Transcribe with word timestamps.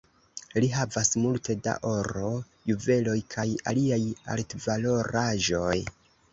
Ri 0.63 0.69
havas 0.75 1.11
multe 1.25 1.55
da 1.67 1.75
oro, 1.91 2.31
juveloj 2.71 3.15
kaj 3.37 3.47
aliaj 3.75 4.03
altvaloraĵoj. 4.37 5.81